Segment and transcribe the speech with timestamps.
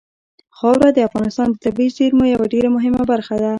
[0.57, 3.49] خاوره د افغانستان د طبیعي زیرمو یوه ډېره مهمه برخه ده.